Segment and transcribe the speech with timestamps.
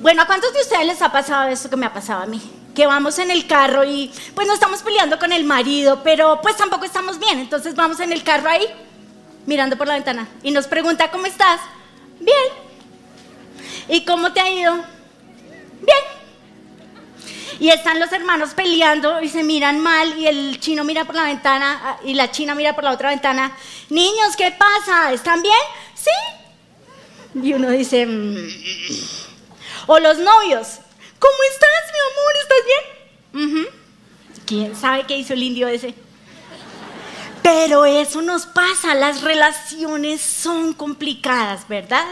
[0.00, 2.40] Bueno, ¿a cuántos de ustedes les ha pasado esto que me ha pasado a mí?
[2.74, 6.56] Que vamos en el carro y pues no estamos peleando con el marido, pero pues
[6.56, 7.38] tampoco estamos bien.
[7.38, 8.66] Entonces vamos en el carro ahí,
[9.44, 11.60] mirando por la ventana, y nos pregunta, ¿cómo estás?
[12.18, 12.36] Bien.
[13.88, 14.74] ¿Y cómo te ha ido?
[15.82, 15.98] Bien.
[17.58, 21.24] Y están los hermanos peleando y se miran mal y el chino mira por la
[21.24, 23.52] ventana ah, y la china mira por la otra ventana.
[23.90, 25.12] Niños, ¿qué pasa?
[25.12, 25.54] ¿Están bien?
[25.94, 27.38] Sí.
[27.42, 28.06] Y uno dice...
[28.06, 29.29] "Mm".
[29.92, 30.78] O los novios.
[31.18, 32.32] ¿Cómo estás, mi amor?
[32.42, 33.68] ¿Estás bien?
[34.46, 35.96] ¿Quién sabe qué hizo el indio ese?
[37.42, 42.06] Pero eso nos pasa, las relaciones son complicadas, ¿verdad?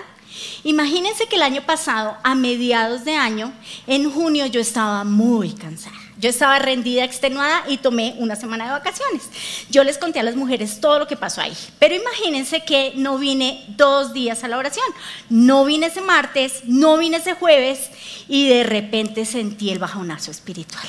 [0.65, 3.53] Imagínense que el año pasado, a mediados de año,
[3.87, 6.08] en junio yo estaba muy cansada.
[6.19, 9.23] Yo estaba rendida, extenuada y tomé una semana de vacaciones.
[9.71, 11.57] Yo les conté a las mujeres todo lo que pasó ahí.
[11.79, 14.87] Pero imagínense que no vine dos días a la oración.
[15.31, 17.91] No vine ese martes, no vine ese jueves
[18.27, 20.89] y de repente sentí el bajonazo espiritual.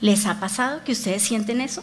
[0.00, 1.82] ¿Les ha pasado que ustedes sienten eso?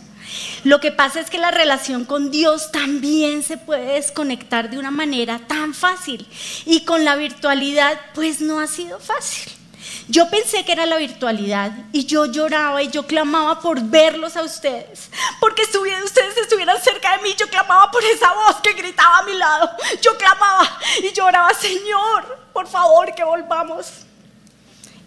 [0.64, 4.92] Lo que pasa es que la relación con Dios también se puede desconectar de una
[4.92, 6.25] manera tan fácil
[6.66, 9.61] y con la virtualidad pues no ha sido fácil.
[10.07, 14.43] Yo pensé que era la virtualidad y yo lloraba y yo clamaba por verlos a
[14.43, 19.23] ustedes, porque ustedes estuvieran cerca de mí, yo clamaba por esa voz que gritaba a
[19.23, 19.71] mi lado,
[20.02, 23.87] yo clamaba y lloraba, Señor, por favor que volvamos.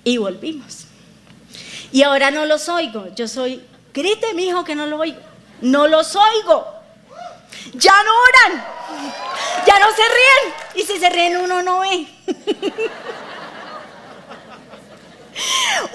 [0.04, 0.84] Y volvimos.
[1.90, 3.06] Y ahora no los oigo.
[3.14, 3.64] Yo soy,
[3.94, 5.20] grite, mi hijo, que no lo oigo.
[5.62, 6.66] No los oigo.
[7.72, 8.64] Ya no oran.
[9.66, 10.54] Ya no se ríen.
[10.74, 12.06] Y si se ríen, uno no ve.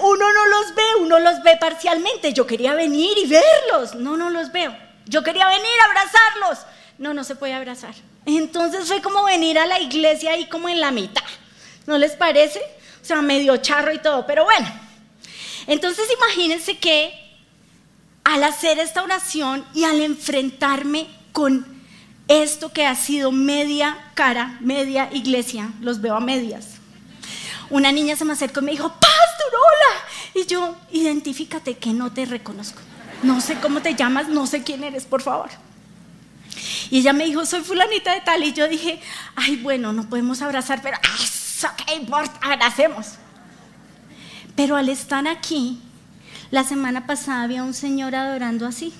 [0.00, 2.32] Uno no los ve, uno los ve parcialmente.
[2.32, 3.94] Yo quería venir y verlos.
[3.94, 4.76] No, no los veo.
[5.06, 6.66] Yo quería venir a abrazarlos.
[6.98, 7.94] No, no se puede abrazar.
[8.26, 11.24] Entonces fue como venir a la iglesia ahí como en la mitad.
[11.86, 12.60] ¿No les parece?
[13.02, 14.26] O sea, medio charro y todo.
[14.26, 14.68] Pero bueno.
[15.66, 17.14] Entonces imagínense que
[18.24, 21.66] al hacer esta oración y al enfrentarme con
[22.28, 26.76] esto que ha sido media cara, media iglesia, los veo a medias.
[27.70, 29.09] Una niña se me acercó y me dijo, hola.
[30.34, 32.80] Y yo, identifícate que no te reconozco.
[33.22, 35.50] No sé cómo te llamas, no sé quién eres, por favor.
[36.90, 38.42] Y ella me dijo, soy fulanita de tal.
[38.44, 39.00] Y yo dije,
[39.36, 43.14] ay, bueno, no podemos abrazar, pero eso qué importa, abracemos.
[44.56, 45.80] Pero al estar aquí,
[46.50, 48.92] la semana pasada había un señor adorando así,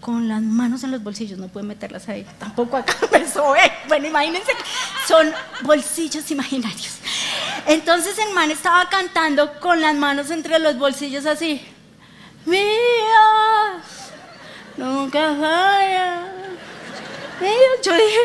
[0.00, 3.70] con las manos en los bolsillos, no puede meterlas ahí, tampoco acá, eso es.
[3.88, 4.52] Bueno, imagínense,
[5.08, 5.26] son
[5.62, 6.98] bolsillos imaginarios.
[7.66, 11.60] Entonces el man estaba cantando con las manos entre los bolsillos así.
[12.44, 13.82] Mía,
[14.76, 16.32] nunca falla.
[17.82, 18.18] Yo dije,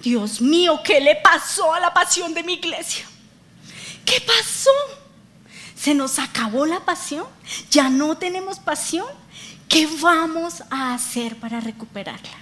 [0.00, 3.06] Dios mío, ¿qué le pasó a la pasión de mi iglesia?
[4.04, 4.70] ¿Qué pasó?
[5.76, 7.26] ¿Se nos acabó la pasión?
[7.70, 9.06] ¿Ya no tenemos pasión?
[9.68, 12.38] ¿Qué vamos a hacer para recuperarla?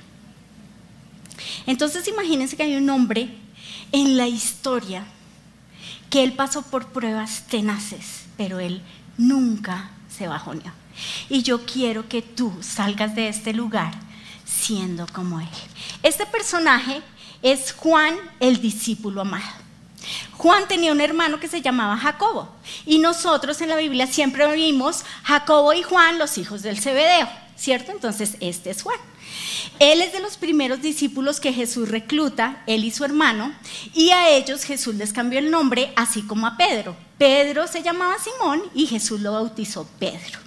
[1.66, 3.28] Entonces imagínense que hay un hombre
[3.92, 5.04] en la historia
[6.10, 8.82] que él pasó por pruebas tenaces, pero él
[9.16, 10.72] nunca se bajoneó.
[11.28, 13.92] Y yo quiero que tú salgas de este lugar
[14.44, 15.48] siendo como él.
[16.02, 17.02] Este personaje
[17.42, 19.64] es Juan el discípulo amado.
[20.32, 22.48] Juan tenía un hermano que se llamaba Jacobo
[22.84, 27.92] y nosotros en la Biblia siempre vimos Jacobo y Juan los hijos del Zebedeo, ¿cierto?
[27.92, 28.98] Entonces este es Juan.
[29.78, 33.52] Él es de los primeros discípulos que Jesús recluta, él y su hermano,
[33.94, 36.96] y a ellos Jesús les cambió el nombre, así como a Pedro.
[37.18, 40.38] Pedro se llamaba Simón y Jesús lo bautizó Pedro.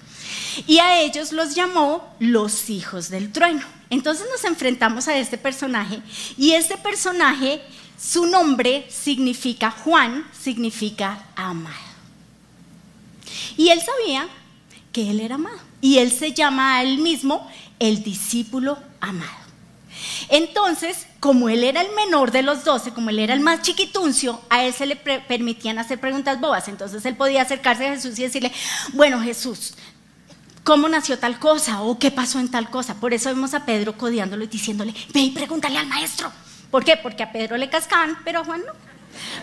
[0.66, 3.64] Y a ellos los llamó los hijos del trueno.
[3.90, 6.00] Entonces nos enfrentamos a este personaje
[6.36, 7.62] y este personaje
[7.98, 11.76] su nombre significa, Juan significa amado.
[13.56, 14.28] Y él sabía
[14.92, 15.67] que él era amado.
[15.80, 19.48] Y él se llama a él mismo el discípulo amado.
[20.28, 24.40] Entonces, como él era el menor de los doce, como él era el más chiquituncio,
[24.50, 26.68] a él se le permitían hacer preguntas bobas.
[26.68, 28.52] Entonces él podía acercarse a Jesús y decirle,
[28.92, 29.74] bueno Jesús,
[30.64, 31.82] ¿cómo nació tal cosa?
[31.82, 32.94] ¿O qué pasó en tal cosa?
[32.94, 36.30] Por eso vemos a Pedro codiándolo y diciéndole, ve y pregúntale al maestro.
[36.70, 36.96] ¿Por qué?
[36.96, 38.72] Porque a Pedro le cascaban, pero a Juan no.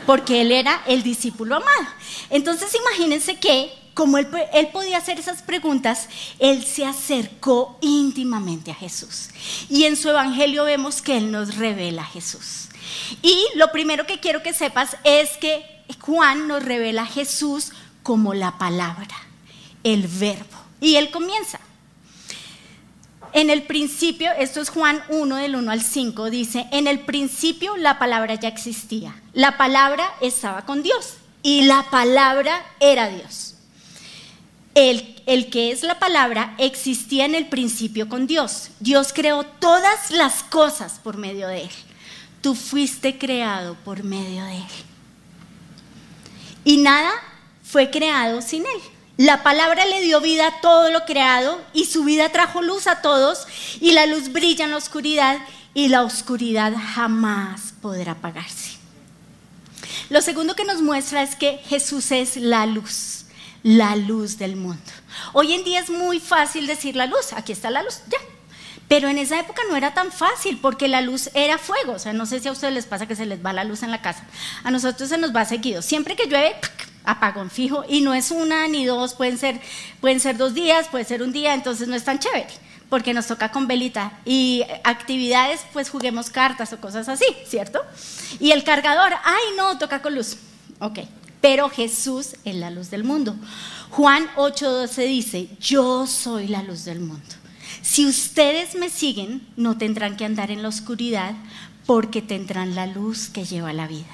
[0.06, 1.88] Porque él era el discípulo amado.
[2.30, 6.09] Entonces imagínense que, como él, podía hacer esas preguntas,
[6.39, 9.30] él se acercó íntimamente a Jesús.
[9.69, 12.68] Y en su evangelio vemos que él nos revela a Jesús.
[13.21, 15.65] Y lo primero que quiero que sepas es que
[16.01, 17.71] Juan nos revela a Jesús
[18.03, 19.15] como la palabra,
[19.86, 20.57] el verbo.
[20.81, 21.62] Y él comienza.
[23.31, 27.77] En el principio, esto es Juan 1 del 1 al 5, dice, en el principio
[27.77, 33.55] la palabra ya existía, la palabra estaba con Dios y la palabra era Dios.
[34.75, 38.69] El, que es la palabra existía en el principio con Dios.
[38.80, 41.69] Dios creó todas las cosas por medio de Él.
[42.42, 44.68] Tú fuiste creado por medio de Él.
[46.66, 47.12] Y nada
[47.63, 48.81] fue creado sin Él.
[49.18, 53.01] La palabra le dio vida a todo lo creado y su vida trajo luz a
[53.01, 53.48] todos
[53.80, 55.39] y la luz brilla en la oscuridad
[55.74, 58.72] y la oscuridad jamás podrá apagarse.
[60.10, 63.25] Lo segundo que nos muestra es que Jesús es la luz,
[63.65, 64.91] la luz del mundo.
[65.33, 68.19] Hoy en día es muy fácil decir la luz, aquí está la luz, ya.
[68.88, 71.94] Pero en esa época no era tan fácil porque la luz era fuego.
[71.94, 73.81] O sea, no sé si a ustedes les pasa que se les va la luz
[73.81, 74.23] en la casa.
[74.63, 75.81] A nosotros se nos va seguido.
[75.81, 76.53] Siempre que llueve,
[77.06, 79.59] apagón fijo y no es una ni dos, pueden ser,
[80.00, 82.45] pueden ser dos días, puede ser un día, entonces no es tan chévere
[82.88, 87.83] porque nos toca con velita y actividades pues juguemos cartas o cosas así, ¿cierto?
[88.39, 90.38] Y el cargador, ay no, toca con luz,
[90.79, 91.00] ok,
[91.45, 93.36] pero Jesús es la luz del mundo.
[93.92, 97.36] Juan 8:12 dice, yo soy la luz del mundo.
[97.83, 101.36] Si ustedes me siguen, no tendrán que andar en la oscuridad
[101.86, 104.09] porque tendrán la luz que lleva la vida.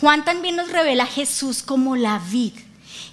[0.00, 2.54] Juan también nos revela a Jesús como la vid.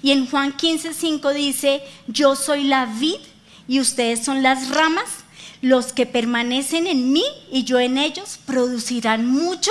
[0.02, 3.20] Y en Juan 15:5 dice, yo soy la vid
[3.68, 5.24] y ustedes son las ramas.
[5.62, 9.70] Los que permanecen en mí y yo en ellos producirán mucho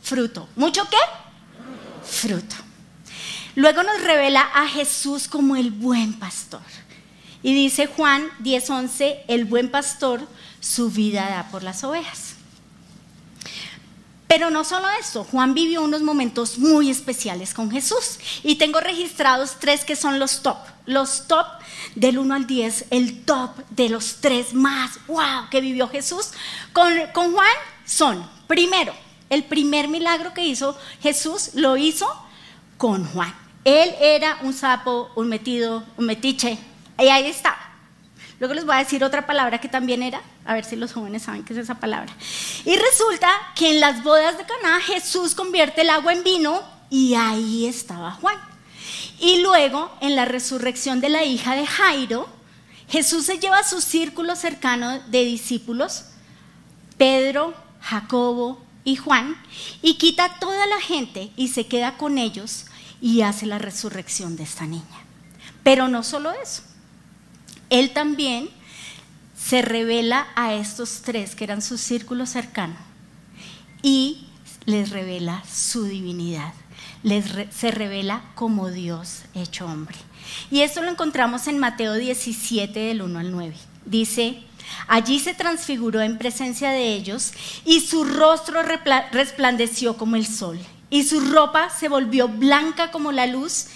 [0.00, 0.48] fruto.
[0.54, 0.96] ¿Mucho qué?
[2.04, 2.65] Fruto.
[3.56, 6.60] Luego nos revela a Jesús como el buen pastor.
[7.42, 10.28] Y dice Juan 10:11, el buen pastor
[10.60, 12.34] su vida da por las ovejas.
[14.28, 18.18] Pero no solo eso, Juan vivió unos momentos muy especiales con Jesús.
[18.42, 20.58] Y tengo registrados tres que son los top.
[20.84, 21.46] Los top
[21.94, 26.32] del 1 al 10, el top de los tres más, wow, que vivió Jesús.
[26.72, 27.48] Con, con Juan
[27.86, 28.94] son, primero,
[29.30, 32.06] el primer milagro que hizo Jesús lo hizo
[32.76, 33.45] con Juan.
[33.66, 36.56] Él era un sapo, un metido, un metiche.
[37.00, 37.58] Y ahí está.
[38.38, 41.24] Luego les voy a decir otra palabra que también era, a ver si los jóvenes
[41.24, 42.14] saben qué es esa palabra.
[42.64, 47.14] Y resulta que en las bodas de Caná Jesús convierte el agua en vino y
[47.14, 48.36] ahí estaba Juan.
[49.18, 52.28] Y luego en la resurrección de la hija de Jairo,
[52.88, 56.04] Jesús se lleva a su círculo cercano de discípulos,
[56.98, 59.36] Pedro, Jacobo y Juan,
[59.82, 62.66] y quita a toda la gente y se queda con ellos
[63.00, 64.84] y hace la resurrección de esta niña.
[65.62, 66.62] Pero no solo eso.
[67.70, 68.48] Él también
[69.36, 72.76] se revela a estos tres que eran su círculo cercano
[73.82, 74.26] y
[74.64, 76.52] les revela su divinidad,
[77.02, 79.96] les se revela como Dios hecho hombre.
[80.50, 83.54] Y esto lo encontramos en Mateo 17 del 1 al 9.
[83.84, 84.42] Dice,
[84.88, 87.32] allí se transfiguró en presencia de ellos
[87.64, 88.60] y su rostro
[89.12, 90.58] resplandeció como el sol
[90.90, 93.66] y su ropa se volvió blanca como la luz.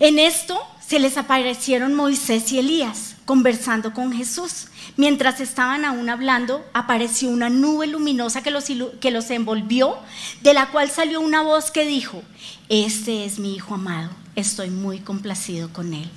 [0.00, 4.66] En esto se les aparecieron Moisés y Elías conversando con Jesús.
[4.96, 8.66] Mientras estaban aún hablando, apareció una nube luminosa que los,
[9.00, 9.96] que los envolvió,
[10.42, 12.22] de la cual salió una voz que dijo,
[12.68, 16.10] este es mi Hijo amado, estoy muy complacido con él,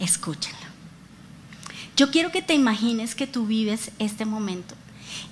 [0.00, 0.66] escúchenlo.
[1.96, 4.74] Yo quiero que te imagines que tú vives este momento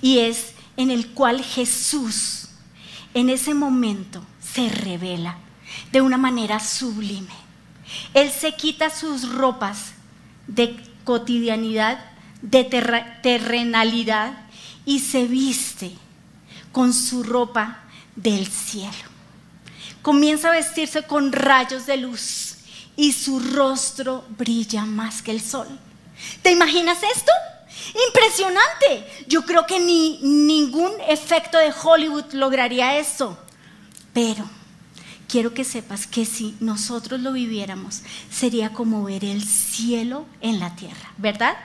[0.01, 2.44] y es en el cual Jesús
[3.15, 5.37] en ese momento se revela
[5.91, 7.45] de una manera sublime
[8.13, 9.91] él se quita sus ropas
[10.47, 11.99] de cotidianidad,
[12.41, 12.63] de
[13.21, 14.33] terrenalidad
[14.85, 15.91] y se viste
[16.71, 17.79] con su ropa
[18.15, 18.91] del cielo.
[20.01, 22.55] Comienza a vestirse con rayos de luz
[22.95, 25.67] y su rostro brilla más que el sol.
[26.41, 27.31] ¿Te imaginas esto?
[28.07, 29.25] Impresionante.
[29.27, 33.37] Yo creo que ni ningún efecto de Hollywood lograría esto.
[34.13, 34.49] Pero
[35.27, 38.01] quiero que sepas que si nosotros lo viviéramos,
[38.31, 41.57] sería como ver el cielo en la tierra, ¿verdad?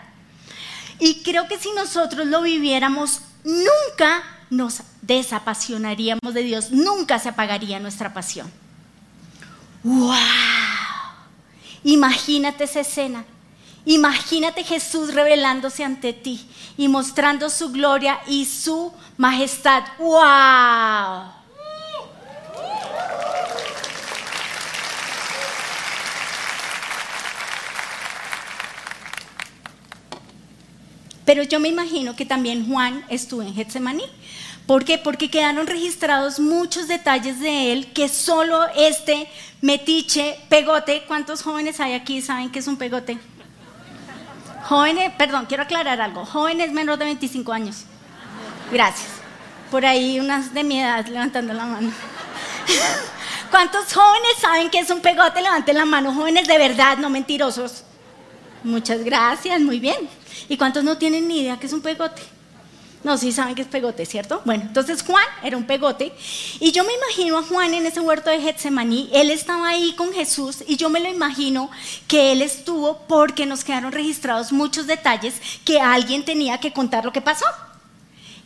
[0.99, 7.81] Y creo que si nosotros lo viviéramos, nunca nos desapasionaríamos de Dios, nunca se apagaría
[7.81, 8.51] nuestra pasión.
[9.83, 10.15] ¡Wow!
[11.85, 13.25] Imagínate esa escena.
[13.85, 16.47] Imagínate Jesús revelándose ante ti
[16.77, 19.85] y mostrando su gloria y su majestad.
[19.99, 21.41] ¡Wow!
[31.25, 34.03] Pero yo me imagino que también Juan estuvo en Getsemaní.
[34.67, 34.99] ¿Por qué?
[34.99, 39.29] Porque quedaron registrados muchos detalles de él que solo este
[39.61, 43.19] metiche, pegote, ¿cuántos jóvenes hay aquí saben que es un pegote?
[44.71, 47.87] Jóvenes, perdón, quiero aclarar algo, jóvenes menor de 25 años.
[48.71, 49.09] Gracias.
[49.69, 51.91] Por ahí unas de mi edad levantando la mano.
[53.51, 55.43] ¿Cuántos jóvenes saben que es un pegote?
[55.43, 57.83] Levanten la mano, jóvenes de verdad, no mentirosos.
[58.63, 60.09] Muchas gracias, muy bien.
[60.49, 62.23] ¿Y cuántos no tienen ni idea que es un pegote?
[63.03, 64.43] No, sí saben que es pegote, ¿cierto?
[64.45, 66.13] Bueno, entonces Juan era un pegote.
[66.61, 69.09] Y yo me imagino a Juan en ese huerto de Getsemaní.
[69.13, 71.71] Él estaba ahí con Jesús y yo me lo imagino
[72.07, 77.13] que él estuvo porque nos quedaron registrados muchos detalles que alguien tenía que contar lo
[77.13, 77.47] que pasó.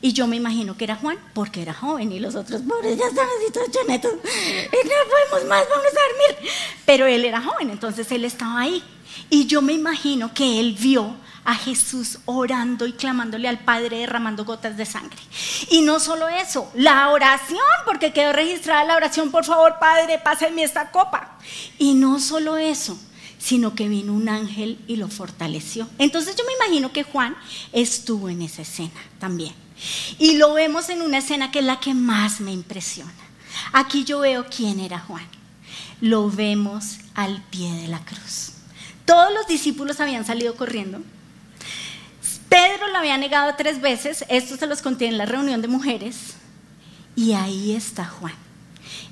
[0.00, 3.06] Y yo me imagino que era Juan porque era joven y los otros pobres ya
[3.06, 4.12] estaban así todos chonetos.
[4.12, 6.52] Y no podemos más, vamos a dormir.
[6.84, 8.84] Pero él era joven, entonces él estaba ahí.
[9.30, 14.44] Y yo me imagino que él vio a Jesús orando y clamándole al Padre derramando
[14.44, 15.18] gotas de sangre.
[15.70, 20.62] Y no solo eso, la oración, porque quedó registrada la oración, por favor Padre, pásenme
[20.62, 21.38] esta copa.
[21.78, 22.99] Y no solo eso,
[23.38, 25.88] sino que vino un ángel y lo fortaleció.
[25.99, 27.37] Entonces yo me imagino que Juan
[27.73, 29.52] estuvo en esa escena también.
[30.18, 33.12] Y lo vemos en una escena que es la que más me impresiona.
[33.73, 35.26] Aquí yo veo quién era Juan.
[36.00, 38.53] Lo vemos al pie de la cruz.
[39.04, 41.00] Todos los discípulos habían salido corriendo.
[42.49, 46.34] Pedro lo había negado tres veces, esto se los conté en la reunión de mujeres,
[47.16, 48.34] y ahí está Juan,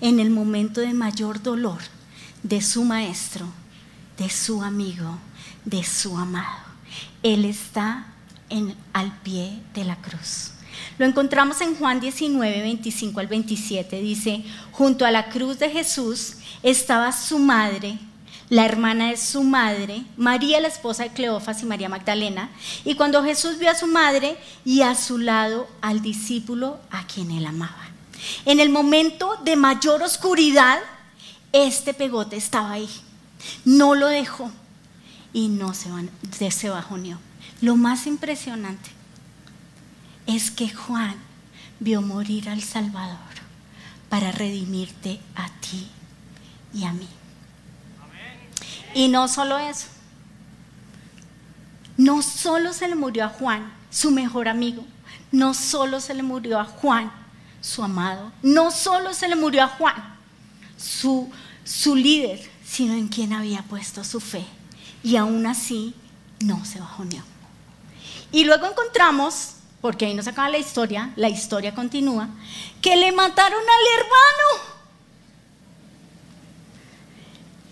[0.01, 1.79] en el momento de mayor dolor
[2.43, 3.47] de su maestro,
[4.17, 5.19] de su amigo,
[5.65, 6.63] de su amado.
[7.23, 8.07] Él está
[8.93, 10.53] al pie de la cruz.
[10.99, 14.01] Lo encontramos en Juan 19, 25 al 27.
[14.01, 17.99] Dice, junto a la cruz de Jesús estaba su madre
[18.53, 22.51] la hermana de su madre, María la esposa de Cleofas y María Magdalena,
[22.85, 27.31] y cuando Jesús vio a su madre y a su lado al discípulo a quien
[27.31, 27.89] él amaba.
[28.45, 30.81] En el momento de mayor oscuridad,
[31.53, 32.91] este pegote estaba ahí.
[33.65, 34.51] No lo dejó
[35.33, 37.19] y no se, se bajoneó.
[37.63, 38.91] Lo más impresionante
[40.27, 41.17] es que Juan
[41.81, 43.17] vio morir al Salvador
[44.11, 45.89] para redimirte a ti
[46.75, 47.09] y a mí.
[48.95, 49.87] Y no solo eso.
[51.97, 54.85] No solo se le murió a Juan, su mejor amigo.
[55.31, 57.13] No solo se le murió a Juan,
[57.61, 58.33] su amado.
[58.43, 59.95] No solo se le murió a Juan,
[60.77, 61.31] su,
[61.65, 64.45] su líder, sino en quien había puesto su fe.
[65.03, 65.95] Y aún así
[66.41, 67.23] no se bajoneó.
[68.31, 72.29] Y luego encontramos, porque ahí nos acaba la historia, la historia continúa,
[72.81, 74.72] que le mataron al hermano.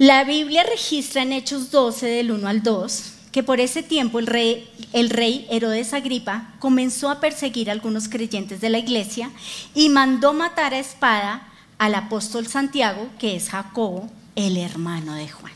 [0.00, 4.26] La Biblia registra en Hechos 12 del 1 al 2 que por ese tiempo el
[4.26, 9.30] rey, Herodes Agripa comenzó a perseguir a algunos creyentes de la iglesia
[9.74, 15.52] y mandó matar a espada al apóstol Santiago, que es Jacobo, el hermano de Juan.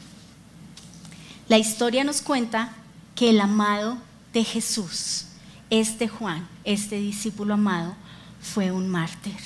[1.48, 2.74] La historia nos cuenta
[3.14, 3.96] que el amado
[4.34, 5.24] de Jesús,
[5.70, 7.96] este Juan, este discípulo amado,
[8.42, 9.38] fue un mártir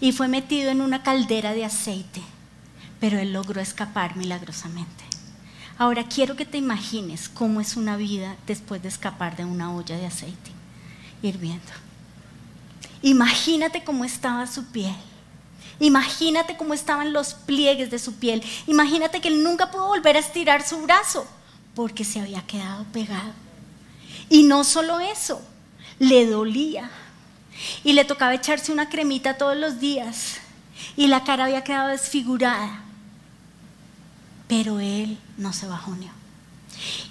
[0.00, 2.22] y fue metido en una caldera de aceite
[3.04, 5.04] pero él logró escapar milagrosamente.
[5.76, 9.98] Ahora quiero que te imagines cómo es una vida después de escapar de una olla
[9.98, 10.50] de aceite
[11.20, 11.70] hirviendo.
[13.02, 14.96] Imagínate cómo estaba su piel.
[15.80, 18.42] Imagínate cómo estaban los pliegues de su piel.
[18.66, 21.26] Imagínate que él nunca pudo volver a estirar su brazo
[21.74, 23.34] porque se había quedado pegado.
[24.30, 25.42] Y no solo eso,
[25.98, 26.90] le dolía.
[27.84, 30.38] Y le tocaba echarse una cremita todos los días.
[30.96, 32.80] Y la cara había quedado desfigurada
[34.56, 36.12] pero él no se bajoneó.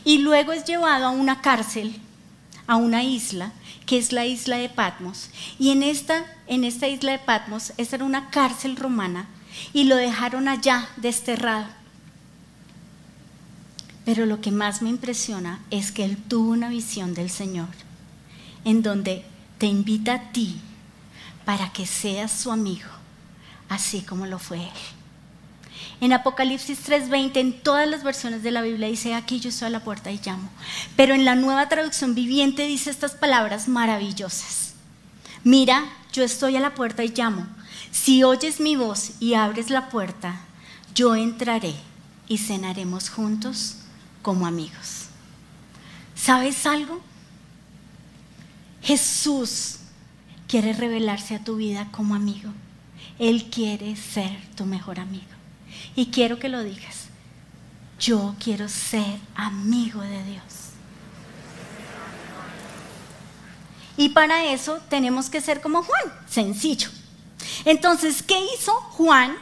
[0.06, 1.94] Y luego es llevado a una cárcel,
[2.68, 3.52] a una isla,
[3.86, 5.30] que es la isla de Patmos.
[5.60, 9.28] Y en esta, en esta isla de Patmos, esta era una cárcel romana,
[9.74, 11.68] y lo dejaron allá desterrado.
[14.06, 17.68] Pero lo que más me impresiona es que él tuvo una visión del Señor,
[18.64, 19.26] en donde
[19.58, 20.62] te invita a ti
[21.44, 22.90] para que seas su amigo,
[23.68, 25.03] así como lo fue él.
[26.02, 29.72] En Apocalipsis 3:20, en todas las versiones de la Biblia dice, aquí yo estoy a
[29.72, 30.50] la puerta y llamo.
[30.96, 34.74] Pero en la nueva traducción viviente dice estas palabras maravillosas.
[35.44, 37.48] Mira, yo estoy a la puerta y llamo.
[37.92, 40.42] Si oyes mi voz y abres la puerta,
[40.96, 41.74] yo entraré
[42.28, 43.78] y cenaremos juntos
[44.22, 45.08] como amigos.
[46.16, 47.02] ¿Sabes algo?
[48.82, 49.78] Jesús
[50.48, 52.52] quiere revelarse a tu vida como amigo.
[53.20, 55.33] Él quiere ser tu mejor amigo.
[55.96, 57.06] Y quiero que lo digas.
[58.00, 60.44] Yo quiero ser amigo de Dios.
[63.96, 66.90] Y para eso tenemos que ser como Juan, sencillo.
[67.66, 69.36] Entonces, ¿qué hizo Juan?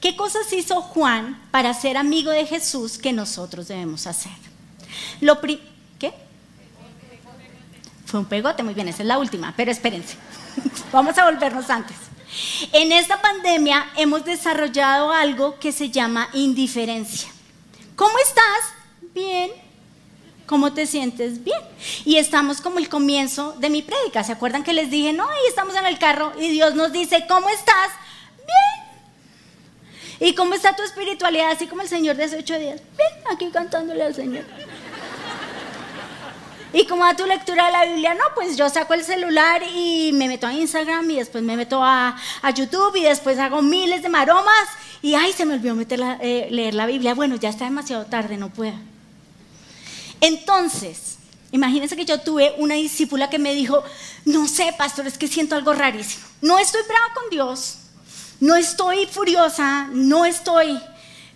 [0.00, 4.32] ¿Qué cosas hizo Juan para ser amigo de Jesús que nosotros debemos hacer?
[5.20, 6.14] Lo ¿Qué?
[8.06, 10.16] Fue un pegote, muy bien, esa es la última, pero espérense.
[10.92, 11.96] Vamos a volvernos antes.
[12.72, 17.30] En esta pandemia hemos desarrollado algo que se llama indiferencia.
[17.96, 18.74] ¿Cómo estás?
[19.14, 19.50] Bien.
[20.46, 21.42] ¿Cómo te sientes?
[21.44, 21.60] Bien.
[22.04, 24.24] Y estamos como el comienzo de mi prédica.
[24.24, 27.26] ¿Se acuerdan que les dije, no, y estamos en el carro y Dios nos dice,
[27.28, 27.90] ¿cómo estás?
[28.38, 30.30] Bien.
[30.30, 31.50] ¿Y cómo está tu espiritualidad?
[31.50, 32.80] Así como el Señor de hace ocho días.
[32.96, 34.44] Bien, aquí cantándole al Señor.
[36.72, 38.14] ¿Y cómo va tu lectura de la Biblia?
[38.14, 41.82] No, pues yo saco el celular y me meto a Instagram y después me meto
[41.82, 42.16] a,
[42.54, 44.68] YouTube y después hago miles de maromas
[45.00, 47.14] y ay, se me olvidó meter eh, leer la Biblia.
[47.14, 48.74] Bueno, ya está demasiado tarde, no puedo.
[50.20, 51.16] Entonces,
[51.52, 53.82] imagínense que yo tuve una discípula que me dijo,
[54.26, 56.26] no sé, pastor, es que siento algo rarísimo.
[56.42, 57.78] No estoy brava con Dios,
[58.40, 60.78] no estoy furiosa, no estoy,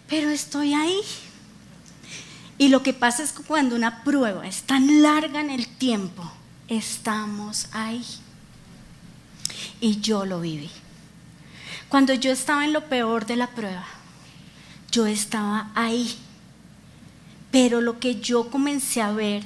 [0.08, 1.00] pero estoy ahí.
[2.62, 6.22] Y lo que pasa es que cuando una prueba es tan larga en el tiempo,
[6.68, 8.04] estamos ahí.
[9.80, 10.70] Y yo lo viví.
[11.88, 13.84] Cuando yo estaba en lo peor de la prueba,
[14.92, 16.14] yo estaba ahí.
[17.50, 19.42] Pero lo que yo comencé a ver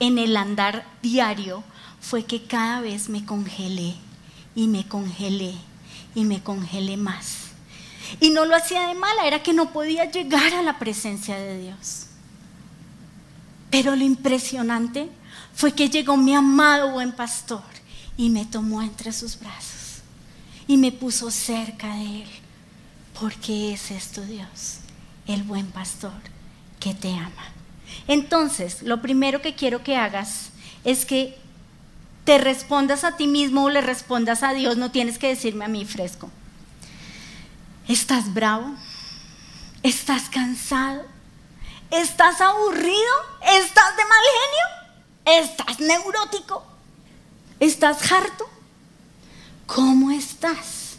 [0.00, 1.62] en el andar diario
[2.00, 3.94] fue que cada vez me congelé
[4.56, 5.54] y me congelé
[6.16, 7.42] y me congelé más.
[8.18, 11.60] Y no lo hacía de mala, era que no podía llegar a la presencia de
[11.60, 12.05] Dios.
[13.76, 15.06] Pero lo impresionante
[15.54, 17.62] fue que llegó mi amado buen pastor
[18.16, 20.00] y me tomó entre sus brazos
[20.66, 22.28] y me puso cerca de él,
[23.20, 24.78] porque ese es tu Dios,
[25.26, 26.14] el buen pastor
[26.80, 27.52] que te ama.
[28.08, 30.52] Entonces, lo primero que quiero que hagas
[30.82, 31.36] es que
[32.24, 35.68] te respondas a ti mismo o le respondas a Dios, no tienes que decirme a
[35.68, 36.30] mí fresco.
[37.88, 38.74] ¿Estás bravo?
[39.82, 41.15] ¿Estás cansado?
[41.90, 43.12] ¿Estás aburrido?
[43.42, 44.24] ¿Estás de mal
[45.24, 45.44] genio?
[45.44, 46.64] ¿Estás neurótico?
[47.60, 48.48] ¿Estás harto?
[49.66, 50.96] ¿Cómo estás?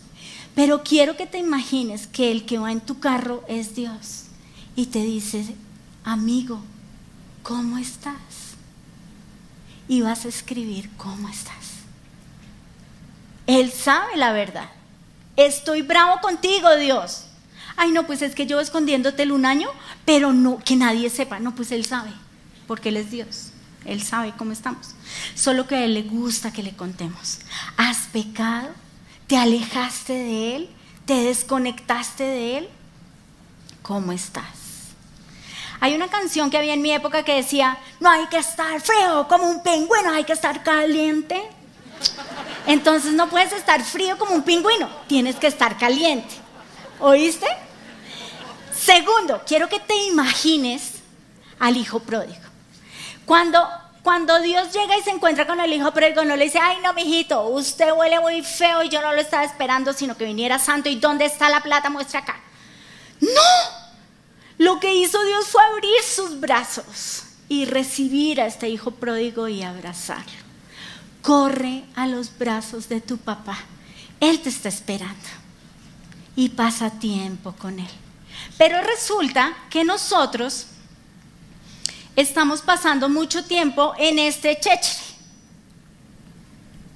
[0.55, 4.25] Pero quiero que te imagines que el que va en tu carro es Dios
[4.75, 5.55] y te dice,
[6.03, 6.61] amigo,
[7.43, 8.55] ¿cómo estás?
[9.87, 11.53] Y vas a escribir, ¿cómo estás?
[13.45, 14.69] Él sabe la verdad.
[15.35, 17.26] Estoy bravo contigo, Dios
[17.77, 19.69] ay no, pues es que yo escondiéndotelo un año,
[20.03, 22.09] pero no, que nadie sepa, no, pues Él sabe,
[22.67, 23.51] porque Él es Dios,
[23.85, 24.95] Él sabe cómo estamos.
[25.35, 27.39] Solo que a Él le gusta que le contemos.
[27.77, 28.69] ¿Has pecado?
[29.27, 30.69] ¿Te alejaste de Él?
[31.05, 32.69] ¿Te desconectaste de Él?
[33.81, 34.43] ¿Cómo estás?
[35.79, 39.27] Hay una canción que había en mi época que decía, no hay que estar frío
[39.29, 41.41] como un pingüino, hay que estar caliente.
[42.65, 46.35] Entonces no puedes estar frío como un pingüino, tienes que estar caliente.
[46.99, 47.45] ¿Oíste?
[48.87, 50.93] Segundo, quiero que te imagines
[51.59, 52.39] al hijo pródigo.
[53.25, 53.61] Cuando,
[54.01, 56.93] cuando Dios llega y se encuentra con el hijo pródigo, no le dice, ay no,
[56.93, 60.87] mijito, usted huele muy feo y yo no lo estaba esperando, sino que viniera santo.
[60.87, 61.89] ¿Y dónde está la plata?
[61.89, 62.39] Muestra acá.
[63.19, 63.27] No,
[64.57, 69.63] lo que hizo Dios fue abrir sus brazos y recibir a este hijo pródigo y
[69.63, 70.31] abrazarlo.
[71.21, 73.57] Corre a los brazos de tu papá.
[74.21, 75.27] Él te está esperando
[76.37, 78.06] y pasa tiempo con él.
[78.57, 80.67] Pero resulta que nosotros
[82.15, 85.07] estamos pasando mucho tiempo en este chéchere.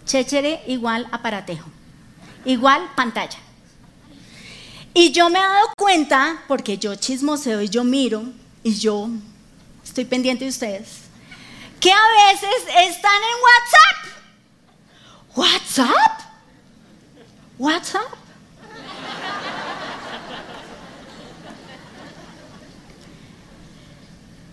[0.06, 1.70] Chéchere igual aparatejo,
[2.44, 3.38] igual pantalla.
[4.94, 8.24] Y yo me he dado cuenta, porque yo chismoseo y yo miro,
[8.64, 9.10] y yo
[9.84, 11.04] estoy pendiente de ustedes,
[11.80, 12.50] que a veces
[12.90, 14.12] están en WhatsApp.
[15.36, 16.22] ¿WhatsApp?
[17.58, 18.21] ¿WhatsApp?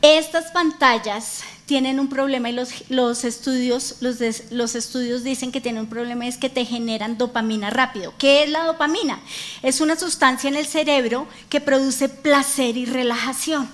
[0.01, 6.27] Estas pantallas tienen un problema y los, estudios, los, estudios dicen que tienen un problema
[6.27, 8.15] es que te generan dopamina rápido.
[8.17, 9.21] ¿Qué es la dopamina?
[9.63, 13.69] Es una sustancia en el cerebro que produce placer y relajación.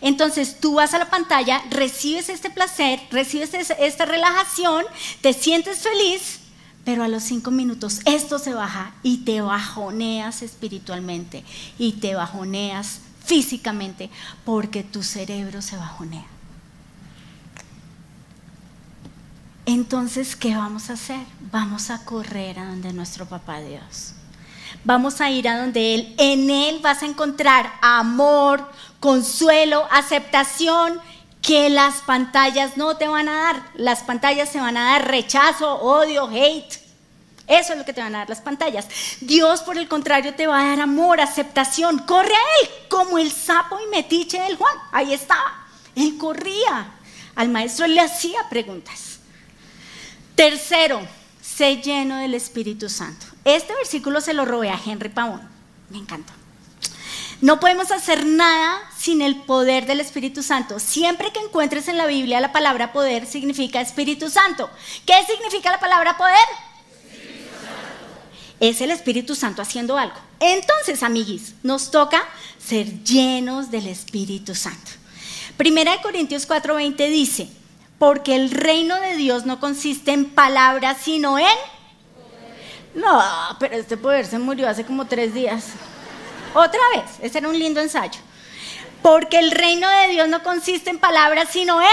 [0.00, 4.84] Entonces tú vas a la pantalla, recibes este placer, recibes esta relajación,
[5.20, 6.38] te sientes feliz,
[6.84, 11.42] pero a los cinco minutos esto se baja y te bajoneas espiritualmente
[11.78, 14.10] y te bajoneas físicamente
[14.44, 16.24] porque tu cerebro se bajonea.
[19.66, 21.20] Entonces, ¿qué vamos a hacer?
[21.52, 24.14] Vamos a correr a donde nuestro papá Dios.
[24.82, 26.14] Vamos a ir a donde Él.
[26.16, 28.66] En Él vas a encontrar amor,
[28.98, 30.98] consuelo, aceptación
[31.42, 33.62] que las pantallas no te van a dar.
[33.74, 36.77] Las pantallas te van a dar rechazo, odio, hate.
[37.48, 38.86] Eso es lo que te van a dar las pantallas.
[39.20, 42.00] Dios, por el contrario, te va a dar amor, aceptación.
[42.00, 44.74] Corre a Él, como el sapo y metiche del Juan.
[44.92, 45.66] Ahí estaba.
[45.96, 46.92] Él corría.
[47.34, 49.20] Al maestro le hacía preguntas.
[50.34, 51.00] Tercero,
[51.40, 53.26] sé lleno del Espíritu Santo.
[53.44, 55.40] Este versículo se lo robé a Henry Pavón.
[55.88, 56.32] Me encantó.
[57.40, 60.80] No podemos hacer nada sin el poder del Espíritu Santo.
[60.80, 64.68] Siempre que encuentres en la Biblia la palabra poder significa Espíritu Santo.
[65.06, 66.34] ¿Qué significa la palabra poder?
[68.60, 70.16] Es el Espíritu Santo haciendo algo.
[70.40, 72.22] Entonces, amiguis, nos toca
[72.58, 74.90] ser llenos del Espíritu Santo.
[75.56, 77.48] Primera de Corintios 4:20 dice,
[77.98, 81.46] porque el reino de Dios no consiste en palabras, sino en...
[82.94, 83.22] No,
[83.58, 85.66] pero este poder se murió hace como tres días.
[86.54, 88.20] Otra vez, ese era un lindo ensayo.
[89.02, 91.88] Porque el reino de Dios no consiste en palabras, sino en...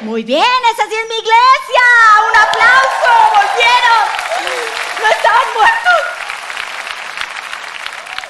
[0.00, 1.84] Muy bien, esa sí es mi iglesia.
[2.30, 4.83] Un aplauso, volvieron.
[5.04, 6.00] No estaban muertos.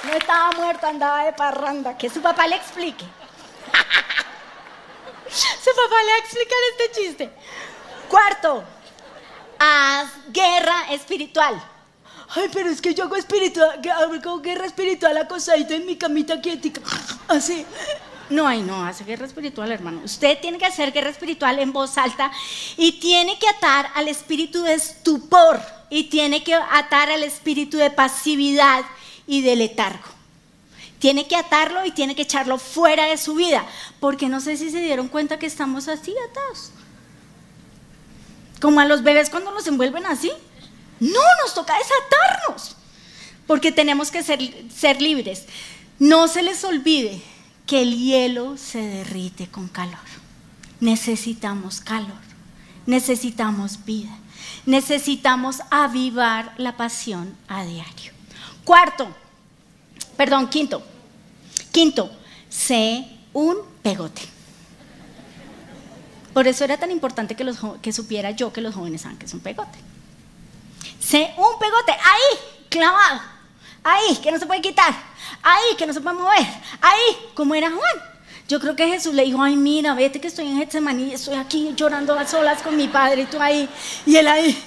[0.02, 1.96] No estaba muerto, andaba de parranda.
[1.96, 3.04] Que su papá le explique.
[5.30, 7.30] su papá le va a explicar este chiste.
[8.08, 8.64] Cuarto,
[9.56, 11.62] haz guerra espiritual.
[12.34, 16.80] Ay, pero es que yo hago espiritual, hago guerra espiritual acosadito en mi camita quieta.
[17.28, 17.64] Así.
[18.30, 20.00] No, ay, no, hace guerra espiritual, hermano.
[20.04, 22.30] Usted tiene que hacer guerra espiritual en voz alta
[22.76, 25.60] y tiene que atar al espíritu de estupor
[25.90, 28.84] y tiene que atar al espíritu de pasividad
[29.26, 30.08] y de letargo.
[30.98, 33.66] Tiene que atarlo y tiene que echarlo fuera de su vida,
[34.00, 36.70] porque no sé si se dieron cuenta que estamos así atados.
[38.60, 40.32] Como a los bebés cuando nos envuelven así.
[41.00, 42.76] No, nos toca desatarnos,
[43.46, 44.40] porque tenemos que ser,
[44.74, 45.44] ser libres.
[45.98, 47.20] No se les olvide
[47.66, 49.98] que el hielo se derrite con calor.
[50.80, 52.20] Necesitamos calor,
[52.86, 54.16] necesitamos vida,
[54.66, 58.12] necesitamos avivar la pasión a diario.
[58.64, 59.08] Cuarto,
[60.16, 60.82] perdón, quinto,
[61.72, 62.10] quinto,
[62.48, 64.22] sé un pegote.
[66.34, 67.50] Por eso era tan importante que,
[67.80, 69.78] que supiera yo que los jóvenes saben que es un pegote.
[70.98, 73.20] Sé un pegote ahí, clavado,
[73.84, 74.94] ahí, que no se puede quitar
[75.44, 76.46] ahí, que no se puede mover,
[76.80, 78.14] ahí, como era Juan.
[78.48, 81.72] Yo creo que Jesús le dijo, ay, mira, vete que estoy en Getsemaní, estoy aquí
[81.76, 83.68] llorando a solas con mi padre y tú ahí,
[84.04, 84.62] y él ahí.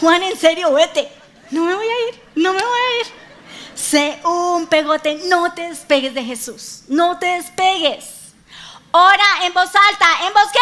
[0.00, 1.10] Juan, en serio, vete.
[1.50, 3.06] No me voy a ir, no me voy a ir.
[3.74, 8.04] Sé un pegote, no te despegues de Jesús, no te despegues.
[8.90, 10.58] Ora en voz alta, ¿en voz qué?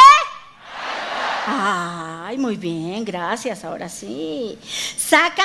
[1.46, 4.58] Ay, muy bien, gracias, ahora sí.
[4.96, 5.44] Saca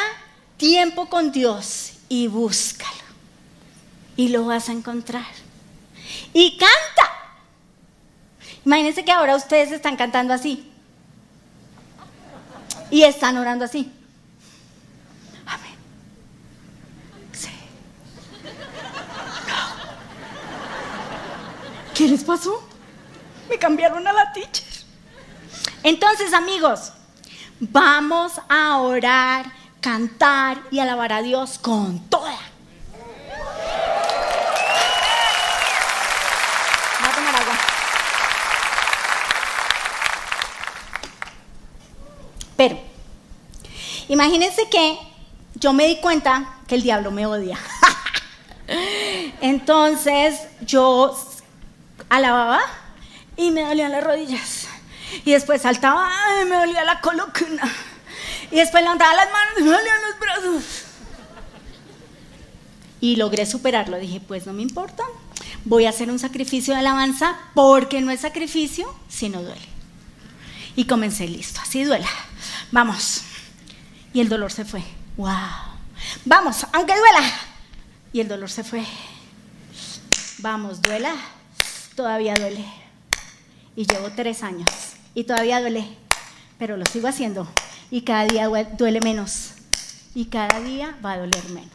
[0.59, 2.91] tiempo con Dios y búscalo.
[4.15, 5.25] Y lo vas a encontrar.
[6.33, 7.11] Y canta.
[8.65, 10.71] Imagínense que ahora ustedes están cantando así.
[12.91, 13.91] Y están orando así.
[15.45, 15.75] Amén.
[17.31, 17.49] Sí.
[21.95, 22.67] ¿Qué les pasó?
[23.49, 24.67] Me cambiaron a la teacher.
[25.83, 26.91] Entonces, amigos,
[27.61, 32.37] vamos a orar cantar y alabar a Dios con toda.
[36.99, 37.57] Voy a tomar agua.
[42.57, 42.79] Pero,
[44.09, 44.97] imagínense que
[45.55, 47.57] yo me di cuenta que el diablo me odia.
[49.41, 51.17] Entonces yo
[52.09, 52.59] alababa
[53.37, 54.67] y me dolían las rodillas.
[55.25, 56.09] Y después saltaba
[56.41, 57.63] y me dolía la columna.
[58.51, 60.63] Y después levantaba las manos y me dolían los brazos.
[63.01, 63.97] Y logré superarlo.
[63.97, 65.03] Dije, pues no me importa.
[65.65, 69.61] Voy a hacer un sacrificio de alabanza porque no es sacrificio, sino duele.
[70.75, 72.09] Y comencé, listo, así duela.
[72.71, 73.21] Vamos.
[74.13, 74.83] Y el dolor se fue.
[75.17, 75.29] ¡Wow!
[76.25, 77.31] Vamos, aunque duela.
[78.13, 78.83] Y el dolor se fue.
[80.39, 81.13] Vamos, duela.
[81.95, 82.65] Todavía duele.
[83.75, 84.69] Y llevo tres años.
[85.13, 85.85] Y todavía duele.
[86.57, 87.47] Pero lo sigo haciendo
[87.91, 89.51] y cada día duele menos
[90.13, 91.69] y cada día va a doler menos.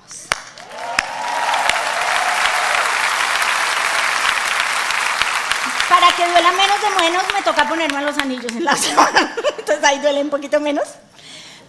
[5.89, 9.85] Para que duela menos de menos me toca ponerme los anillos en la zona, entonces
[9.85, 10.85] ahí duele un poquito menos.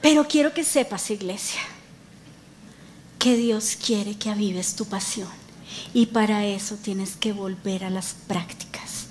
[0.01, 1.61] Pero quiero que sepas, iglesia,
[3.19, 5.29] que Dios quiere que avives tu pasión
[5.93, 9.07] y para eso tienes que volver a las prácticas.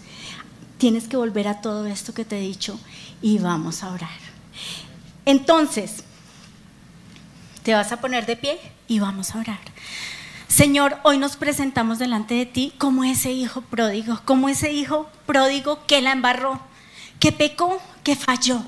[0.79, 2.79] Tienes que volver a todo esto que te he dicho
[3.23, 4.24] y vamos a orar.
[5.27, 6.05] Entonces,
[7.63, 8.59] te vas a poner de pie
[8.89, 9.61] y vamos a orar.
[10.49, 15.85] Señor, hoy nos presentamos delante de ti como ese hijo pródigo, como ese hijo pródigo
[15.87, 16.61] que la embarró,
[17.19, 18.63] que pecó, que falló.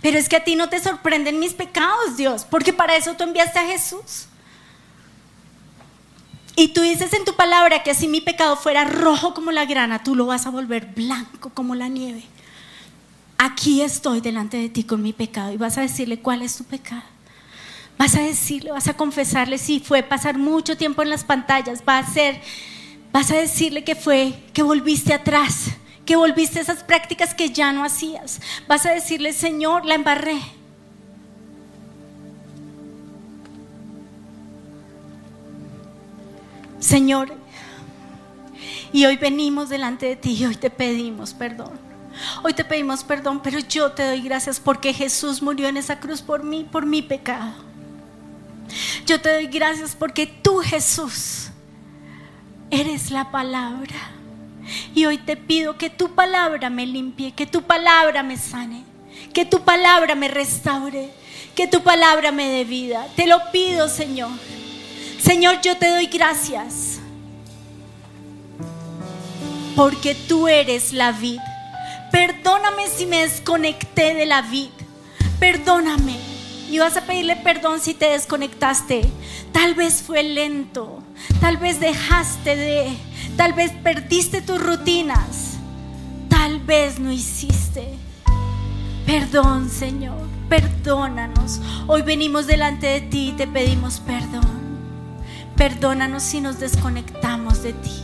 [0.00, 3.24] Pero es que a ti no te sorprenden mis pecados, Dios, porque para eso tú
[3.24, 4.28] enviaste a Jesús.
[6.54, 10.02] Y tú dices en tu palabra que si mi pecado fuera rojo como la grana,
[10.02, 12.24] tú lo vas a volver blanco como la nieve.
[13.38, 16.64] Aquí estoy delante de ti con mi pecado y vas a decirle cuál es tu
[16.64, 17.02] pecado.
[17.98, 21.98] Vas a decirle, vas a confesarle si fue pasar mucho tiempo en las pantallas, va
[21.98, 22.40] a ser,
[23.12, 25.68] vas a decirle que fue que volviste atrás,
[26.04, 28.40] que volviste a esas prácticas que ya no hacías.
[28.68, 30.40] Vas a decirle, Señor, la embarré.
[36.78, 37.34] Señor,
[38.92, 41.95] y hoy venimos delante de ti y hoy te pedimos perdón.
[42.42, 46.22] Hoy te pedimos perdón, pero yo te doy gracias porque Jesús murió en esa cruz
[46.22, 47.52] por mí, por mi pecado.
[49.04, 51.48] Yo te doy gracias porque tú, Jesús,
[52.70, 53.96] eres la palabra.
[54.94, 58.84] Y hoy te pido que tu palabra me limpie, que tu palabra me sane,
[59.32, 61.10] que tu palabra me restaure,
[61.54, 63.06] que tu palabra me dé vida.
[63.14, 64.30] Te lo pido, Señor.
[65.20, 66.98] Señor, yo te doy gracias
[69.76, 71.55] porque tú eres la vida
[72.12, 74.70] Perdóname si me desconecté de la vida.
[75.38, 76.16] Perdóname.
[76.70, 79.02] Y vas a pedirle perdón si te desconectaste.
[79.52, 81.02] Tal vez fue lento.
[81.40, 82.96] Tal vez dejaste de.
[83.36, 85.58] Tal vez perdiste tus rutinas.
[86.28, 87.94] Tal vez no hiciste.
[89.06, 90.18] Perdón, Señor.
[90.48, 91.60] Perdónanos.
[91.86, 94.66] Hoy venimos delante de ti y te pedimos perdón.
[95.56, 98.02] Perdónanos si nos desconectamos de ti.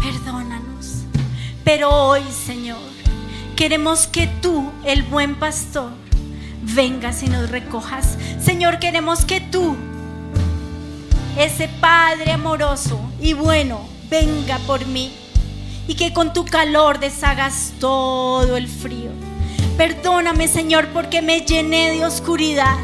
[0.00, 1.04] Perdónanos.
[1.64, 2.78] Pero hoy, Señor,
[3.58, 5.90] Queremos que tú, el buen pastor,
[6.62, 8.16] vengas y nos recojas.
[8.40, 9.76] Señor, queremos que tú,
[11.36, 15.12] ese Padre amoroso y bueno, venga por mí
[15.88, 19.10] y que con tu calor deshagas todo el frío.
[19.76, 22.78] Perdóname, Señor, porque me llené de oscuridad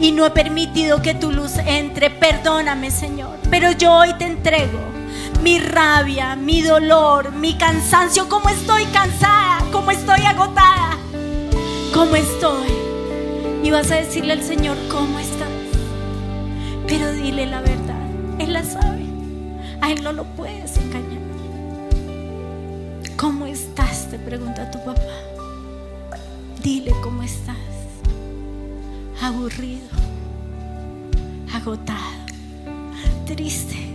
[0.00, 2.08] y no he permitido que tu luz entre.
[2.08, 4.95] Perdóname, Señor, pero yo hoy te entrego
[5.42, 10.98] mi rabia, mi dolor, mi cansancio, cómo estoy cansada, cómo estoy agotada,
[11.92, 12.68] cómo estoy.
[13.62, 15.48] Y vas a decirle al Señor, ¿cómo estás?
[16.86, 18.00] Pero dile la verdad,
[18.38, 19.06] Él la sabe,
[19.80, 21.22] a Él no lo puedes engañar.
[23.16, 24.10] ¿Cómo estás?
[24.10, 25.00] Te pregunta tu papá.
[26.62, 27.56] Dile cómo estás.
[29.22, 29.88] Aburrido,
[31.52, 31.98] agotado,
[33.26, 33.85] triste ¿Cómo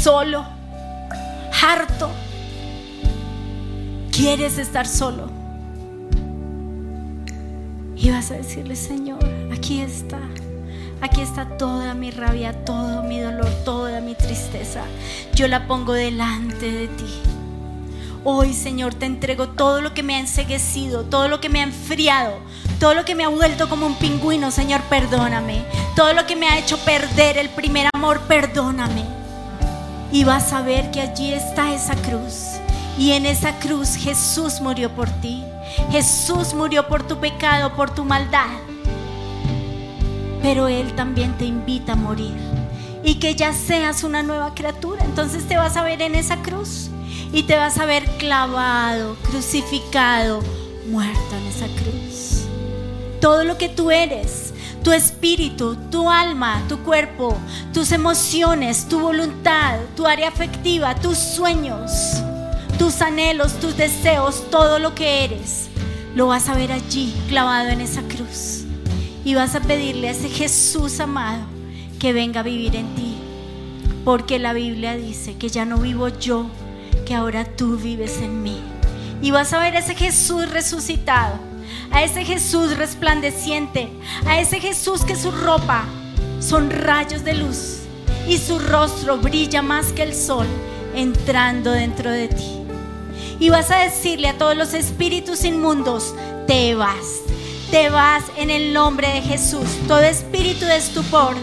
[0.00, 0.44] Solo,
[1.62, 2.10] harto.
[4.10, 5.30] ¿Quieres estar solo?
[7.96, 9.18] Y vas a decirle, Señor,
[9.52, 10.18] aquí está.
[11.00, 14.82] Aquí está toda mi rabia, todo mi dolor, toda mi tristeza.
[15.34, 17.20] Yo la pongo delante de ti.
[18.24, 21.64] Hoy, Señor, te entrego todo lo que me ha enseguecido, todo lo que me ha
[21.64, 22.38] enfriado,
[22.80, 25.64] todo lo que me ha vuelto como un pingüino, Señor, perdóname.
[25.94, 29.23] Todo lo que me ha hecho perder el primer amor, perdóname.
[30.12, 32.60] Y vas a ver que allí está esa cruz.
[32.98, 35.42] Y en esa cruz Jesús murió por ti.
[35.90, 38.46] Jesús murió por tu pecado, por tu maldad.
[40.42, 42.36] Pero Él también te invita a morir.
[43.02, 45.04] Y que ya seas una nueva criatura.
[45.04, 46.90] Entonces te vas a ver en esa cruz
[47.34, 50.40] y te vas a ver clavado, crucificado,
[50.88, 52.44] muerto en esa cruz.
[53.20, 54.43] Todo lo que tú eres,
[54.84, 57.36] tu espíritu, tu alma, tu cuerpo,
[57.72, 61.90] tus emociones, tu voluntad, tu área afectiva, tus sueños,
[62.78, 65.70] tus anhelos, tus deseos, todo lo que eres,
[66.14, 68.64] lo vas a ver allí clavado en esa cruz.
[69.24, 71.44] Y vas a pedirle a ese Jesús amado
[71.98, 73.16] que venga a vivir en ti.
[74.04, 76.50] Porque la Biblia dice que ya no vivo yo,
[77.06, 78.60] que ahora tú vives en mí.
[79.22, 81.38] Y vas a ver a ese Jesús resucitado,
[81.94, 83.88] a ese Jesús resplandeciente,
[84.26, 85.84] a ese Jesús que su ropa
[86.40, 87.82] son rayos de luz
[88.26, 90.46] y su rostro brilla más que el sol
[90.96, 92.50] entrando dentro de ti.
[93.38, 96.16] Y vas a decirle a todos los espíritus inmundos,
[96.48, 97.20] te vas,
[97.70, 99.68] te vas en el nombre de Jesús.
[99.86, 101.36] Todo espíritu de estupor,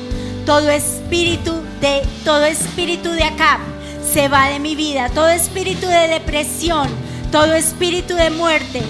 [0.46, 3.60] todo espíritu de todo espíritu de acá
[4.04, 5.10] se va de mi vida.
[5.14, 6.90] Todo espíritu de depresión,
[7.32, 8.82] todo espíritu de muerte,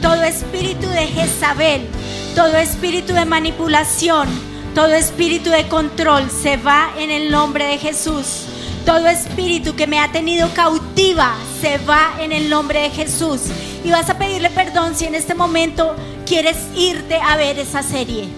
[0.00, 1.86] todo espíritu de Jezabel,
[2.34, 4.28] todo espíritu de manipulación,
[4.74, 8.44] todo espíritu de control se va en el nombre de Jesús.
[8.84, 13.42] Todo espíritu que me ha tenido cautiva se va en el nombre de Jesús.
[13.84, 18.28] Y vas a pedirle perdón si en este momento quieres irte a ver esa serie.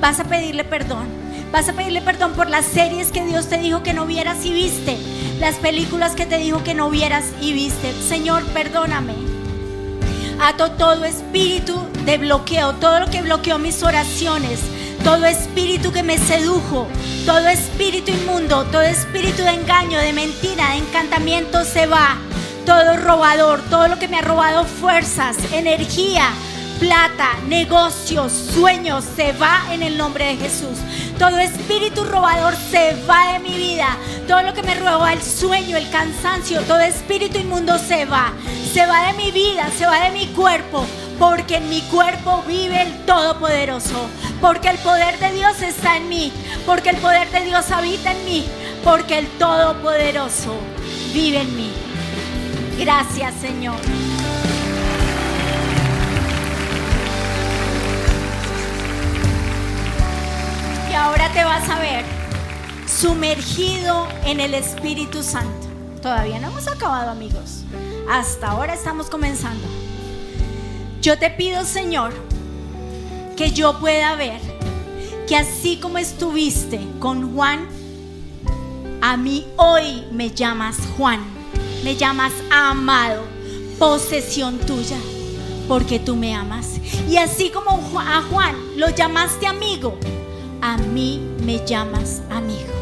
[0.00, 1.06] Vas a pedirle perdón.
[1.52, 4.50] Vas a pedirle perdón por las series que Dios te dijo que no vieras y
[4.50, 4.98] viste.
[5.38, 7.92] Las películas que te dijo que no vieras y viste.
[8.06, 9.33] Señor, perdóname.
[10.52, 14.60] Todo espíritu de bloqueo, todo lo que bloqueó mis oraciones,
[15.02, 16.86] todo espíritu que me sedujo,
[17.24, 22.18] todo espíritu inmundo, todo espíritu de engaño, de mentira, de encantamiento se va.
[22.66, 26.28] todo robador, todo lo que me ha robado fuerzas, energía,
[26.84, 30.76] plata, negocios, sueños, se va en el nombre de Jesús.
[31.18, 33.96] Todo espíritu robador se va de mi vida.
[34.28, 38.34] Todo lo que me roba el sueño, el cansancio, todo espíritu inmundo se va.
[38.70, 40.84] Se va de mi vida, se va de mi cuerpo.
[41.18, 44.06] Porque en mi cuerpo vive el Todopoderoso.
[44.42, 46.32] Porque el poder de Dios está en mí.
[46.66, 48.44] Porque el poder de Dios habita en mí.
[48.82, 50.54] Porque el Todopoderoso
[51.14, 51.72] vive en mí.
[52.78, 53.76] Gracias Señor.
[61.04, 62.02] Ahora te vas a ver
[62.86, 65.68] sumergido en el Espíritu Santo.
[66.00, 67.64] Todavía no hemos acabado amigos.
[68.10, 69.66] Hasta ahora estamos comenzando.
[71.02, 72.14] Yo te pido Señor
[73.36, 74.40] que yo pueda ver
[75.28, 77.66] que así como estuviste con Juan,
[79.02, 81.20] a mí hoy me llamas Juan
[81.84, 83.24] me llamas amado,
[83.78, 84.96] posesión tuya,
[85.68, 86.80] porque tú me amas.
[87.10, 89.98] Y así como a Juan lo llamaste amigo,
[90.64, 92.72] a mí me llamas amigo.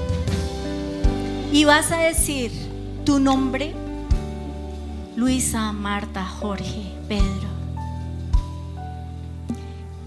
[1.53, 2.53] Y vas a decir
[3.05, 3.75] tu nombre,
[5.17, 7.49] Luisa, Marta, Jorge, Pedro.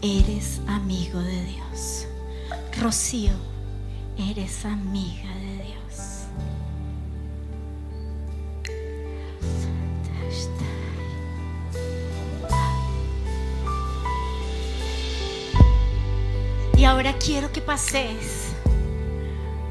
[0.02, 2.08] Eres amigo de Dios.
[2.80, 3.34] Rocío,
[4.18, 5.36] eres amiga
[17.18, 18.54] quiero que pases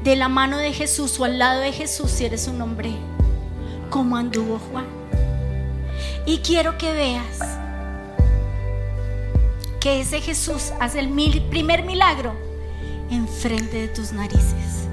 [0.03, 2.93] de la mano de Jesús o al lado de Jesús si eres un hombre,
[3.89, 4.85] como anduvo Juan.
[6.25, 7.39] Y quiero que veas
[9.79, 11.09] que ese Jesús hace el
[11.49, 12.33] primer milagro
[13.09, 14.87] enfrente de tus narices.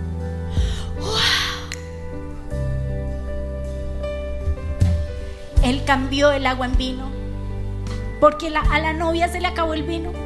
[5.63, 7.11] Él cambió el agua en vino
[8.21, 10.22] porque a la novia se le acabó el vino.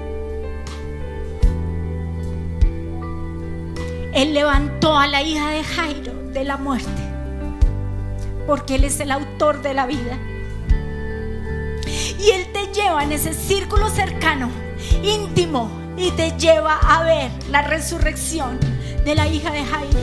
[4.17, 6.89] Él levantó a la hija de Jairo de la muerte,
[8.47, 10.19] porque Él es el autor de la vida.
[12.19, 14.49] Y Él te lleva en ese círculo cercano,
[15.03, 18.59] íntimo, y te lleva a ver la resurrección
[19.05, 19.99] de la hija de Jairo.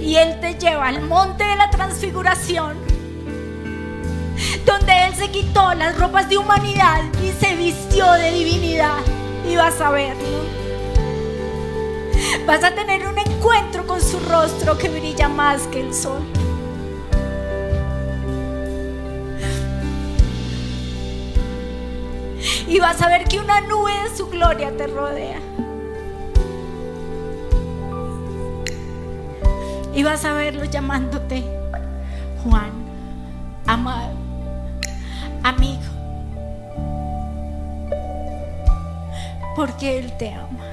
[0.00, 2.76] Y Él te lleva al monte de la transfiguración,
[4.64, 9.02] donde Él se quitó las ropas de humanidad y se vistió de divinidad
[9.48, 10.62] y vas a verlo.
[12.46, 16.22] Vas a tener un encuentro con su rostro que brilla más que el sol.
[22.68, 25.40] Y vas a ver que una nube de su gloria te rodea.
[29.94, 31.44] Y vas a verlo llamándote
[32.42, 32.72] Juan,
[33.66, 34.14] amado,
[35.42, 35.91] amigo.
[39.62, 40.64] Porque Él te ama.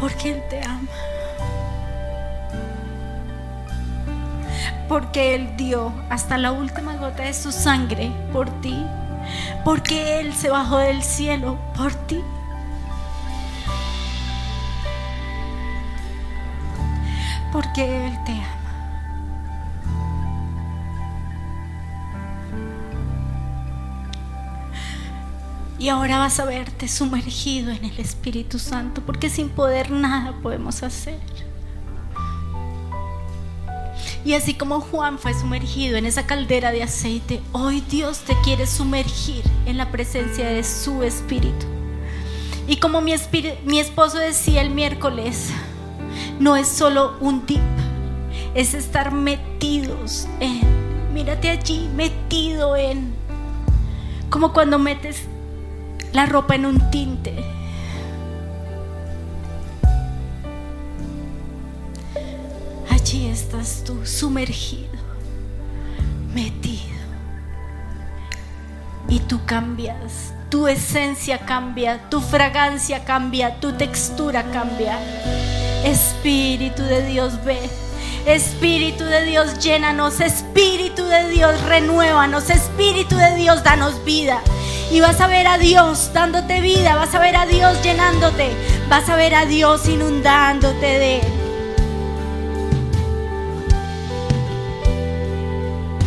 [0.00, 0.88] Porque Él te ama.
[4.88, 8.84] Porque Él dio hasta la última gota de su sangre por ti.
[9.64, 12.20] Porque Él se bajó del cielo por ti.
[17.52, 18.47] Porque Él te ama.
[25.78, 30.82] Y ahora vas a verte sumergido en el Espíritu Santo, porque sin poder nada podemos
[30.82, 31.18] hacer.
[34.24, 38.66] Y así como Juan fue sumergido en esa caldera de aceite, hoy Dios te quiere
[38.66, 41.66] sumergir en la presencia de su Espíritu.
[42.66, 43.14] Y como mi,
[43.64, 45.50] mi esposo decía el miércoles,
[46.40, 47.62] no es solo un tip,
[48.54, 50.60] es estar metidos en,
[51.14, 53.14] mírate allí, metido en,
[54.28, 55.22] como cuando metes
[56.18, 57.32] la ropa en un tinte.
[62.90, 64.98] Allí estás tú, sumergido,
[66.34, 66.98] metido.
[69.08, 74.98] Y tú cambias, tu esencia cambia, tu fragancia cambia, tu textura cambia.
[75.84, 77.60] Espíritu de Dios, ve.
[78.26, 80.20] Espíritu de Dios, llénanos.
[80.20, 82.50] Espíritu de Dios, renuévanos.
[82.50, 84.42] Espíritu de Dios, danos vida.
[84.90, 88.50] Y vas a ver a Dios dándote vida, vas a ver a Dios llenándote,
[88.88, 91.38] vas a ver a Dios inundándote de Él.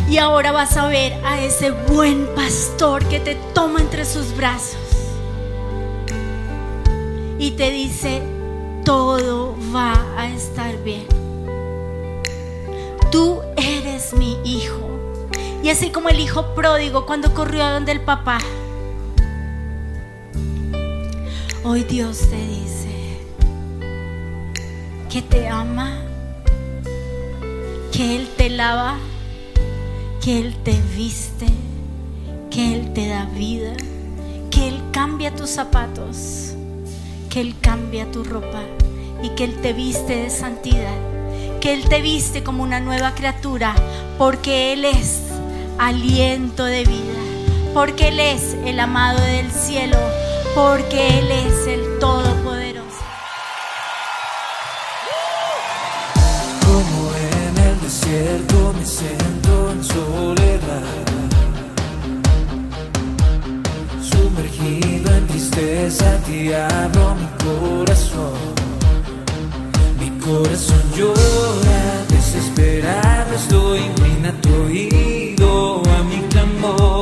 [0.08, 4.76] Y ahora vas a ver a ese buen pastor que te toma entre sus brazos
[7.38, 8.22] y te dice,
[8.84, 11.06] todo va a estar bien.
[13.10, 14.90] Tú eres mi hijo.
[15.62, 18.38] Y así como el hijo pródigo cuando corrió a donde el papá,
[21.64, 23.18] hoy Dios te dice
[25.08, 25.98] que te ama,
[27.92, 28.96] que Él te lava,
[30.22, 31.46] que Él te viste,
[32.50, 33.74] que Él te da vida,
[34.50, 36.54] que Él cambia tus zapatos,
[37.28, 38.62] que Él cambia tu ropa
[39.22, 40.96] y que Él te viste de santidad,
[41.60, 43.74] que Él te viste como una nueva criatura,
[44.18, 45.20] porque Él es
[45.78, 47.20] aliento de vida,
[47.74, 49.98] porque Él es el amado del cielo,
[50.54, 53.04] porque Él es el Todopoderoso.
[56.64, 60.82] Como en el desierto me siento en soledad,
[64.02, 68.52] sumergido en tristeza, te abro mi corazón.
[69.98, 77.01] Mi corazón llora, desesperado estoy, inclina tu oído a mi clamor.